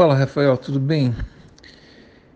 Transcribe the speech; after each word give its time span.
Fala, 0.00 0.14
Rafael, 0.14 0.56
tudo 0.56 0.80
bem? 0.80 1.14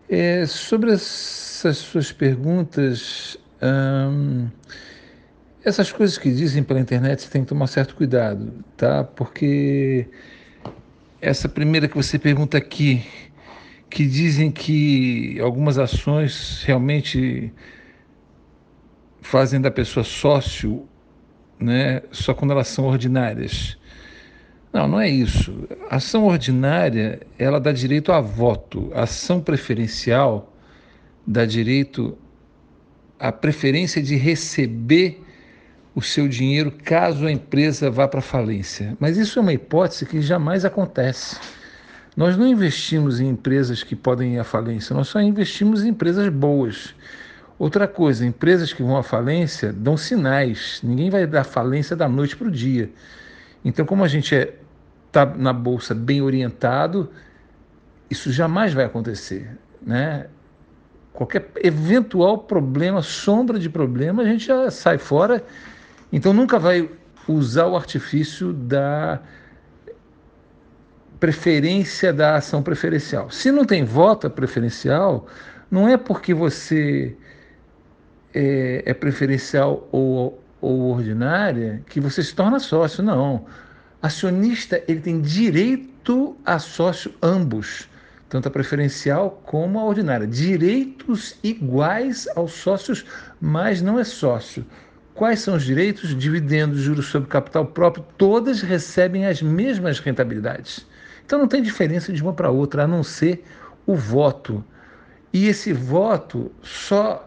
É, 0.06 0.44
sobre 0.44 0.92
essas 0.92 1.78
suas 1.78 2.12
perguntas, 2.12 3.38
hum, 3.62 4.50
essas 5.64 5.90
coisas 5.90 6.18
que 6.18 6.30
dizem 6.30 6.62
pela 6.62 6.78
internet 6.78 7.22
você 7.22 7.30
tem 7.30 7.40
que 7.40 7.48
tomar 7.48 7.66
certo 7.68 7.96
cuidado, 7.96 8.52
tá? 8.76 9.02
Porque 9.02 10.06
essa 11.22 11.48
primeira 11.48 11.88
que 11.88 11.96
você 11.96 12.18
pergunta 12.18 12.58
aqui, 12.58 13.02
que 13.88 14.06
dizem 14.06 14.50
que 14.50 15.40
algumas 15.40 15.78
ações 15.78 16.62
realmente 16.66 17.50
fazem 19.22 19.58
da 19.58 19.70
pessoa 19.70 20.04
sócio, 20.04 20.86
né, 21.58 22.02
só 22.12 22.34
quando 22.34 22.50
elas 22.50 22.68
são 22.68 22.84
ordinárias. 22.84 23.78
Não, 24.74 24.88
não 24.88 25.00
é 25.00 25.08
isso. 25.08 25.68
A 25.88 25.96
ação 25.96 26.26
ordinária, 26.26 27.20
ela 27.38 27.60
dá 27.60 27.70
direito 27.70 28.10
a 28.10 28.20
voto. 28.20 28.90
A 28.92 29.04
ação 29.04 29.40
preferencial 29.40 30.52
dá 31.24 31.46
direito 31.46 32.18
à 33.20 33.30
preferência 33.30 34.02
de 34.02 34.16
receber 34.16 35.22
o 35.94 36.02
seu 36.02 36.26
dinheiro 36.26 36.72
caso 36.72 37.24
a 37.24 37.30
empresa 37.30 37.88
vá 37.88 38.08
para 38.08 38.20
falência. 38.20 38.96
Mas 38.98 39.16
isso 39.16 39.38
é 39.38 39.42
uma 39.42 39.52
hipótese 39.52 40.06
que 40.06 40.20
jamais 40.20 40.64
acontece. 40.64 41.38
Nós 42.16 42.36
não 42.36 42.44
investimos 42.44 43.20
em 43.20 43.28
empresas 43.28 43.84
que 43.84 43.94
podem 43.94 44.34
ir 44.34 44.38
à 44.40 44.44
falência, 44.44 44.94
nós 44.94 45.06
só 45.06 45.20
investimos 45.20 45.84
em 45.84 45.90
empresas 45.90 46.28
boas. 46.28 46.96
Outra 47.60 47.86
coisa, 47.86 48.26
empresas 48.26 48.72
que 48.72 48.82
vão 48.82 48.96
à 48.96 49.04
falência 49.04 49.72
dão 49.72 49.96
sinais. 49.96 50.80
Ninguém 50.82 51.10
vai 51.10 51.28
dar 51.28 51.44
falência 51.44 51.94
da 51.94 52.08
noite 52.08 52.36
para 52.36 52.48
o 52.48 52.50
dia. 52.50 52.90
Então, 53.64 53.86
como 53.86 54.02
a 54.02 54.08
gente 54.08 54.34
é 54.34 54.52
está 55.14 55.24
na 55.24 55.52
bolsa 55.52 55.94
bem 55.94 56.20
orientado, 56.20 57.08
isso 58.10 58.32
jamais 58.32 58.74
vai 58.74 58.84
acontecer, 58.84 59.56
né? 59.80 60.26
Qualquer 61.12 61.48
eventual 61.62 62.38
problema, 62.38 63.00
sombra 63.00 63.56
de 63.56 63.70
problema, 63.70 64.22
a 64.22 64.26
gente 64.26 64.46
já 64.46 64.68
sai 64.72 64.98
fora. 64.98 65.44
Então 66.12 66.32
nunca 66.32 66.58
vai 66.58 66.90
usar 67.28 67.66
o 67.66 67.76
artifício 67.76 68.52
da 68.52 69.20
preferência 71.20 72.12
da 72.12 72.34
ação 72.34 72.60
preferencial. 72.60 73.30
Se 73.30 73.52
não 73.52 73.64
tem 73.64 73.84
voto 73.84 74.28
preferencial, 74.28 75.28
não 75.70 75.88
é 75.88 75.96
porque 75.96 76.34
você 76.34 77.16
é, 78.34 78.82
é 78.84 78.92
preferencial 78.92 79.88
ou, 79.92 80.42
ou 80.60 80.90
ordinária 80.90 81.82
que 81.86 82.00
você 82.00 82.20
se 82.20 82.34
torna 82.34 82.58
sócio, 82.58 83.00
não 83.00 83.46
acionista 84.04 84.82
ele 84.86 85.00
tem 85.00 85.18
direito 85.22 86.36
a 86.44 86.58
sócio 86.58 87.14
ambos, 87.22 87.88
tanto 88.28 88.48
a 88.48 88.50
preferencial 88.50 89.42
como 89.46 89.78
a 89.78 89.84
ordinária. 89.84 90.26
Direitos 90.26 91.38
iguais 91.42 92.28
aos 92.36 92.52
sócios, 92.52 93.06
mas 93.40 93.80
não 93.80 93.98
é 93.98 94.04
sócio. 94.04 94.66
Quais 95.14 95.40
são 95.40 95.56
os 95.56 95.64
direitos? 95.64 96.14
Dividendos, 96.14 96.80
juros 96.80 97.06
sobre 97.06 97.30
capital 97.30 97.64
próprio, 97.64 98.04
todas 98.18 98.60
recebem 98.60 99.24
as 99.24 99.40
mesmas 99.40 99.98
rentabilidades. 100.00 100.86
Então 101.24 101.38
não 101.38 101.48
tem 101.48 101.62
diferença 101.62 102.12
de 102.12 102.22
uma 102.22 102.34
para 102.34 102.50
outra, 102.50 102.84
a 102.84 102.86
não 102.86 103.02
ser 103.02 103.42
o 103.86 103.94
voto. 103.94 104.62
E 105.32 105.46
esse 105.46 105.72
voto 105.72 106.52
só 106.62 107.26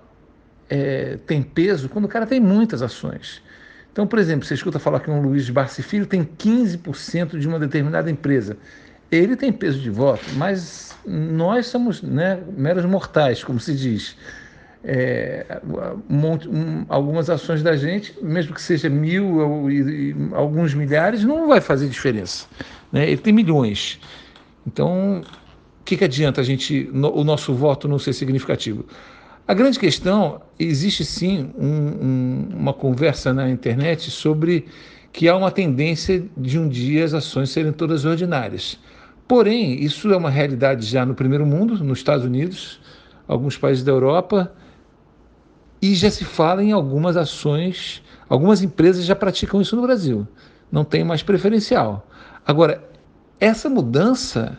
é, 0.70 1.18
tem 1.26 1.42
peso 1.42 1.90
quando 1.90 2.06
o 2.06 2.10
cara 2.10 2.28
tem 2.28 2.40
muitas 2.40 2.84
ações. 2.84 3.42
Então, 3.98 4.06
por 4.06 4.20
exemplo, 4.20 4.46
você 4.46 4.54
escuta 4.54 4.78
falar 4.78 5.00
que 5.00 5.10
um 5.10 5.20
Luiz 5.20 5.50
Barsi 5.50 5.82
Filho 5.82 6.06
tem 6.06 6.24
15% 6.24 7.40
de 7.40 7.48
uma 7.48 7.58
determinada 7.58 8.12
empresa. 8.12 8.56
Ele 9.10 9.36
tem 9.36 9.52
peso 9.52 9.80
de 9.80 9.90
voto, 9.90 10.24
mas 10.36 10.96
nós 11.04 11.66
somos 11.66 12.04
né, 12.04 12.40
meros 12.56 12.86
mortais, 12.86 13.44
como 13.44 13.60
se 13.60 13.74
diz. 13.74 14.16
É, 14.84 15.60
um, 16.08 16.28
um, 16.28 16.86
algumas 16.88 17.28
ações 17.28 17.64
da 17.64 17.76
gente, 17.76 18.16
mesmo 18.22 18.54
que 18.54 18.62
seja 18.62 18.88
mil 18.88 19.40
ou 19.40 19.72
e, 19.72 20.16
alguns 20.34 20.76
milhares, 20.76 21.24
não 21.24 21.48
vai 21.48 21.60
fazer 21.60 21.88
diferença. 21.88 22.46
Né? 22.92 23.10
Ele 23.10 23.18
tem 23.18 23.34
milhões. 23.34 24.00
Então, 24.68 25.24
o 25.82 25.84
que, 25.84 25.98
que 25.98 26.04
adianta 26.04 26.40
a 26.40 26.44
gente, 26.44 26.88
no, 26.94 27.12
o 27.16 27.24
nosso 27.24 27.52
voto 27.52 27.88
não 27.88 27.98
ser 27.98 28.14
significativo? 28.14 28.86
A 29.48 29.54
grande 29.54 29.80
questão, 29.80 30.42
existe 30.60 31.06
sim 31.06 31.50
um, 31.58 31.68
um, 31.68 32.50
uma 32.54 32.74
conversa 32.74 33.34
na 33.34 33.50
internet 33.50 34.12
sobre 34.12 34.66
que 35.14 35.30
há 35.30 35.38
uma 35.38 35.50
tendência 35.50 36.26
de 36.36 36.60
um 36.60 36.68
dia 36.68 37.06
as 37.06 37.14
ações 37.14 37.50
serem 37.50 37.72
todas 37.72 38.04
ordinárias. 38.04 38.78
Porém, 39.26 39.82
isso 39.82 40.12
é 40.12 40.18
uma 40.18 40.30
realidade 40.30 40.86
já 40.86 41.06
no 41.06 41.16
primeiro 41.16 41.46
mundo, 41.46 41.82
nos 41.82 42.00
Estados 42.00 42.26
Unidos, 42.26 42.82
alguns 43.26 43.58
países 43.58 43.86
da 43.86 43.92
Europa, 43.94 44.52
e 45.82 45.96
já 45.96 46.12
se 46.12 46.26
fala 46.26 46.62
em 46.62 46.74
algumas 46.74 47.16
ações, 47.16 48.04
algumas 48.28 48.62
empresas 48.62 49.06
já 49.06 49.16
praticam 49.16 49.62
isso 49.62 49.78
no 49.78 49.82
Brasil. 49.82 50.28
Não 50.70 50.84
tem 50.84 51.06
mais 51.06 51.24
preferencial. 51.24 52.06
Agora, 52.46 52.84
essa 53.40 53.70
mudança 53.70 54.58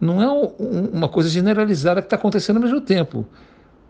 não 0.00 0.22
é 0.22 0.28
uma 0.60 1.08
coisa 1.08 1.28
generalizada 1.28 2.00
que 2.00 2.06
está 2.06 2.14
acontecendo 2.14 2.58
ao 2.58 2.62
mesmo 2.62 2.80
tempo. 2.80 3.26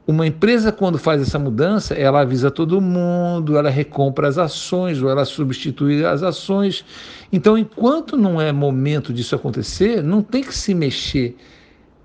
Uma 0.09 0.27
empresa, 0.27 0.73
quando 0.73 0.99
faz 0.99 1.21
essa 1.21 1.39
mudança, 1.39 1.93
ela 1.93 2.23
avisa 2.23 2.51
todo 2.51 2.81
mundo, 2.81 3.59
ela 3.59 3.69
recompra 3.69 4.27
as 4.27 4.39
ações 4.39 5.03
ou 5.03 5.11
ela 5.11 5.27
substitui 5.27 6.03
as 6.03 6.23
ações. 6.23 6.83
Então, 7.31 7.59
enquanto 7.59 8.17
não 8.17 8.41
é 8.41 8.51
momento 8.51 9.13
disso 9.13 9.35
acontecer, 9.35 10.03
não 10.03 10.23
tem 10.23 10.43
que 10.43 10.57
se 10.57 10.75
mexer 10.75 11.37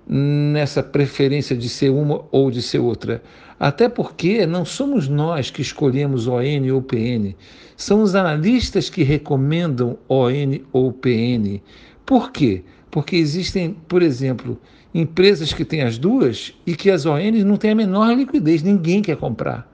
nessa 0.06 0.82
preferência 0.82 1.56
de 1.56 1.66
ser 1.66 1.88
uma 1.88 2.26
ou 2.30 2.50
de 2.50 2.60
ser 2.60 2.78
outra. 2.78 3.22
Até 3.58 3.88
porque 3.88 4.44
não 4.44 4.66
somos 4.66 5.08
nós 5.08 5.48
que 5.48 5.62
escolhemos 5.62 6.26
ON 6.26 6.74
ou 6.74 6.82
PN, 6.82 7.34
são 7.74 8.02
os 8.02 8.14
analistas 8.14 8.90
que 8.90 9.02
recomendam 9.02 9.96
ON 10.06 10.58
ou 10.74 10.92
PN. 10.92 11.58
Por 12.04 12.30
quê? 12.32 12.64
Porque 12.94 13.16
existem, 13.16 13.72
por 13.88 14.04
exemplo, 14.04 14.56
empresas 14.94 15.52
que 15.52 15.64
têm 15.64 15.82
as 15.82 15.98
duas 15.98 16.54
e 16.64 16.76
que 16.76 16.92
as 16.92 17.04
ONs 17.04 17.42
não 17.42 17.56
têm 17.56 17.72
a 17.72 17.74
menor 17.74 18.16
liquidez, 18.16 18.62
ninguém 18.62 19.02
quer 19.02 19.16
comprar. 19.16 19.68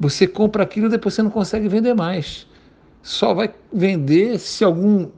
Você 0.00 0.26
compra 0.26 0.62
aquilo 0.62 0.86
e 0.86 0.88
depois 0.88 1.12
você 1.12 1.22
não 1.22 1.28
consegue 1.28 1.68
vender 1.68 1.92
mais. 1.92 2.46
Só 3.02 3.34
vai 3.34 3.52
vender 3.70 4.38
se 4.38 4.64
algum 4.64 5.10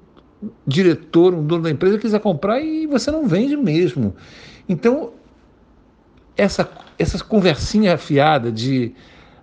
diretor, 0.67 1.35
um 1.35 1.47
dono 1.47 1.63
da 1.63 1.71
empresa 1.71 2.01
quiser 2.01 2.19
comprar 2.19 2.61
e 2.61 2.85
você 2.85 3.13
não 3.13 3.29
vende 3.29 3.57
mesmo. 3.57 4.17
Então, 4.69 5.13
essa, 6.37 6.69
essa 6.99 7.23
conversinha 7.23 7.95
afiada 7.95 8.51
de 8.51 8.93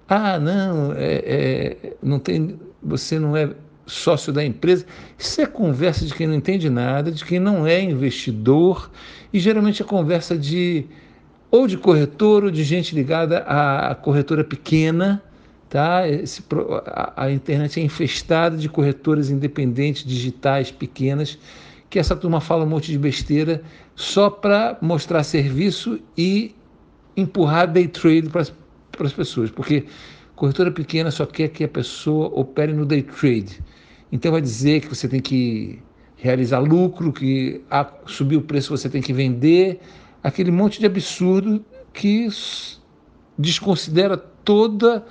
ah, 0.09 0.37
não, 0.37 0.91
é, 0.91 1.23
é, 1.25 1.93
não 2.03 2.19
tem, 2.19 2.59
você 2.83 3.17
não 3.17 3.37
é 3.37 3.49
sócio 3.85 4.31
da 4.31 4.43
empresa. 4.43 4.85
Isso 5.17 5.41
é 5.41 5.45
conversa 5.45 6.05
de 6.05 6.13
quem 6.13 6.27
não 6.27 6.35
entende 6.35 6.69
nada, 6.69 7.11
de 7.11 7.23
quem 7.23 7.39
não 7.39 7.65
é 7.67 7.81
investidor, 7.81 8.89
e 9.31 9.39
geralmente 9.39 9.81
é 9.81 9.85
conversa 9.85 10.37
de 10.37 10.85
ou 11.51 11.67
de 11.67 11.77
corretor 11.77 12.45
ou 12.45 12.51
de 12.51 12.63
gente 12.63 12.95
ligada 12.95 13.39
à 13.39 13.93
corretora 13.93 14.43
pequena. 14.43 15.21
Tá? 15.69 16.07
Esse, 16.07 16.43
a, 16.85 17.25
a 17.25 17.31
internet 17.31 17.79
é 17.79 17.83
infestada 17.83 18.57
de 18.57 18.69
corretoras 18.69 19.29
independentes, 19.29 20.03
digitais, 20.05 20.71
pequenas, 20.71 21.37
que 21.89 21.99
essa 21.99 22.15
turma 22.15 22.41
fala 22.41 22.63
um 22.63 22.67
monte 22.67 22.91
de 22.91 22.97
besteira 22.97 23.61
só 23.95 24.29
para 24.29 24.77
mostrar 24.81 25.23
serviço 25.23 25.99
e 26.17 26.55
empurrar 27.15 27.71
day 27.71 27.87
trade 27.87 28.29
para 28.29 28.41
as 28.41 29.13
pessoas, 29.13 29.51
porque 29.51 29.85
corretora 30.35 30.71
pequena 30.71 31.11
só 31.11 31.25
quer 31.25 31.49
que 31.49 31.63
a 31.63 31.67
pessoa 31.67 32.27
opere 32.33 32.73
no 32.73 32.85
day 32.85 33.03
trade. 33.03 33.59
Então 34.13 34.31
vai 34.31 34.41
dizer 34.41 34.81
que 34.81 34.87
você 34.87 35.07
tem 35.07 35.19
que 35.19 35.79
realizar 36.15 36.59
lucro, 36.59 37.11
que 37.11 37.63
subir 38.05 38.37
o 38.37 38.43
preço 38.43 38.69
você 38.69 38.87
tem 38.87 39.01
que 39.01 39.11
vender, 39.11 39.79
aquele 40.21 40.51
monte 40.51 40.79
de 40.79 40.85
absurdo 40.85 41.65
que 41.91 42.27
desconsidera 43.35 44.15
toda 44.15 45.03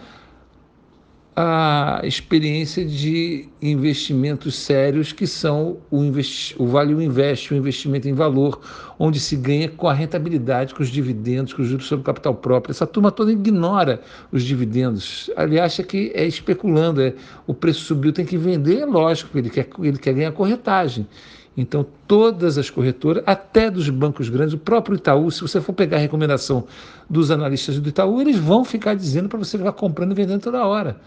a 1.34 2.00
experiência 2.04 2.84
de 2.84 3.48
investimentos 3.60 4.54
sérios 4.54 5.12
que 5.12 5.26
são 5.26 5.78
o, 5.90 6.00
o 6.58 6.66
Vale 6.66 6.92
Invest, 6.92 7.54
o 7.54 7.56
investimento 7.56 8.06
em 8.06 8.12
valor, 8.12 8.60
onde 8.98 9.18
se 9.18 9.34
ganha 9.36 9.68
com 9.68 9.88
a 9.88 9.94
rentabilidade, 9.94 10.74
com 10.74 10.82
os 10.82 10.90
dividendos, 10.90 11.54
com 11.54 11.62
os 11.62 11.68
juros 11.68 11.86
sobre 11.86 12.04
capital 12.04 12.34
próprio. 12.34 12.72
Essa 12.72 12.86
turma 12.86 13.10
toda 13.10 13.32
ignora 13.32 14.02
os 14.30 14.44
dividendos. 14.44 15.30
Ali 15.34 15.58
acha 15.58 15.82
que 15.82 16.12
é 16.14 16.26
especulando, 16.26 17.00
é, 17.00 17.14
o 17.46 17.54
preço 17.54 17.80
subiu, 17.80 18.12
tem 18.12 18.26
que 18.26 18.36
vender, 18.36 18.80
é 18.80 18.86
lógico, 18.86 19.36
ele 19.38 19.48
quer, 19.48 19.68
ele 19.80 19.98
quer 19.98 20.12
ganhar 20.12 20.32
corretagem. 20.32 21.06
Então, 21.56 21.86
todas 22.06 22.56
as 22.56 22.70
corretoras, 22.70 23.22
até 23.26 23.70
dos 23.70 23.90
bancos 23.90 24.28
grandes, 24.30 24.54
o 24.54 24.58
próprio 24.58 24.96
Itaú, 24.96 25.30
se 25.30 25.42
você 25.42 25.60
for 25.60 25.74
pegar 25.74 25.98
a 25.98 26.00
recomendação 26.00 26.66
dos 27.08 27.30
analistas 27.30 27.78
do 27.78 27.88
Itaú, 27.88 28.20
eles 28.20 28.38
vão 28.38 28.64
ficar 28.64 28.94
dizendo 28.94 29.28
para 29.28 29.38
você 29.38 29.58
ficar 29.58 29.72
comprando 29.72 30.12
e 30.12 30.14
vendendo 30.14 30.40
toda 30.40 30.64
hora. 30.64 30.98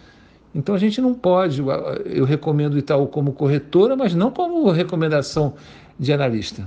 Então 0.53 0.75
a 0.75 0.77
gente 0.77 1.01
não 1.01 1.13
pode, 1.13 1.61
eu 2.05 2.23
recomendo 2.23 2.75
o 2.75 2.77
Itaú 2.77 3.07
como 3.07 3.33
corretora, 3.33 3.95
mas 3.95 4.13
não 4.13 4.31
como 4.31 4.69
recomendação 4.69 5.55
de 5.99 6.13
analista. 6.13 6.65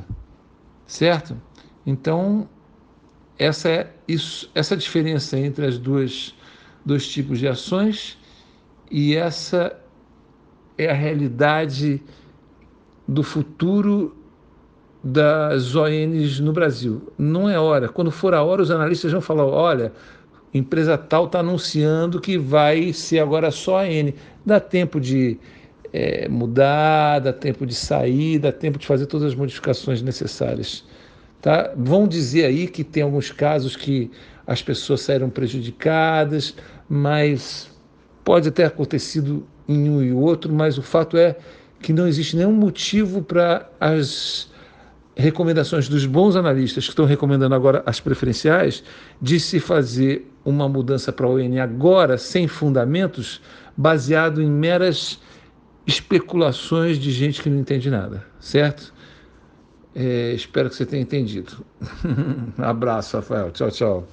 certo? 0.87 1.37
Então, 1.87 2.49
essa 3.39 3.69
é 3.69 3.93
isso, 4.07 4.51
essa 4.55 4.77
diferença 4.77 5.39
entre 5.39 5.67
as 5.67 5.79
duas 5.79 6.35
dois 6.85 7.07
tipos 7.07 7.39
de 7.39 7.47
ações 7.47 8.19
e 8.91 9.15
essa 9.15 9.79
é 10.77 10.91
a 10.91 10.95
realidade 10.95 12.03
do 13.09 13.23
futuro 13.23 14.15
das 15.03 15.75
ONs 15.75 16.39
no 16.41 16.53
Brasil. 16.53 17.11
Não 17.17 17.49
é 17.49 17.59
hora. 17.59 17.89
Quando 17.89 18.11
for 18.11 18.35
a 18.35 18.43
hora, 18.43 18.61
os 18.61 18.71
analistas 18.71 19.11
vão 19.11 19.23
falar: 19.23 19.47
olha, 19.47 19.93
empresa 20.53 20.99
tal 20.99 21.25
está 21.25 21.41
anunciando 21.41 22.21
que 22.21 22.37
vai 22.37 22.93
ser 22.93 23.21
agora 23.21 23.51
só 23.51 23.79
a 23.79 23.89
N. 23.89 24.15
Dá 24.45 24.61
tempo 24.61 25.01
de 25.01 25.39
é, 25.93 26.29
mudar, 26.29 27.21
dá 27.21 27.33
tempo 27.33 27.65
de 27.65 27.75
sair, 27.75 28.39
dá 28.39 28.53
tempo 28.53 28.79
de 28.79 28.87
fazer 28.87 29.07
todas 29.07 29.29
as 29.29 29.35
modificações 29.35 30.03
necessárias. 30.03 30.85
Tá? 31.41 31.73
Vão 31.77 32.07
dizer 32.07 32.45
aí 32.45 32.67
que 32.67 32.85
tem 32.85 33.03
alguns 33.03 33.31
casos 33.31 33.77
que 33.77 34.11
as 34.47 34.61
pessoas 34.61 35.03
saíram 35.03 35.31
prejudicadas, 35.31 36.55
mas 36.89 37.71
pode 38.25 38.51
ter 38.51 38.65
acontecido 38.65 39.47
em 39.69 39.89
um 39.89 40.03
e 40.03 40.13
outro, 40.13 40.53
mas 40.53 40.79
o 40.79 40.83
fato 40.83 41.17
é 41.17 41.37
que 41.81 41.93
não 41.93 42.07
existe 42.07 42.37
nenhum 42.37 42.53
motivo 42.53 43.23
para 43.23 43.69
as 43.81 44.51
recomendações 45.17 45.89
dos 45.89 46.07
bons 46.07 46.37
analistas 46.37 46.85
que 46.85 46.91
estão 46.91 47.05
recomendando 47.05 47.55
agora 47.55 47.83
as 47.85 47.99
preferenciais 47.99 48.85
de 49.21 49.41
se 49.41 49.59
fazer 49.59 50.31
uma 50.45 50.69
mudança 50.69 51.13
para 51.13 51.27
a 51.27 51.31
ON 51.31 51.61
agora 51.61 52.17
sem 52.17 52.47
fundamentos, 52.47 53.41
baseado 53.77 54.41
em 54.41 54.49
meras 54.49 55.21
especulações 55.87 56.99
de 56.99 57.11
gente 57.11 57.43
que 57.43 57.51
não 57.51 57.59
entende 57.59 57.91
nada, 57.91 58.25
certo? 58.39 58.95
É, 59.95 60.33
espero 60.35 60.69
que 60.69 60.77
você 60.77 60.87
tenha 60.87 61.03
entendido. 61.03 61.65
Abraço, 62.59 63.17
Rafael. 63.17 63.51
Tchau, 63.51 63.71
tchau. 63.71 64.09